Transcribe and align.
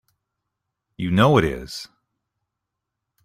You 0.97 1.11
know 1.11 1.37
it 1.37 1.43
is! 1.45 1.87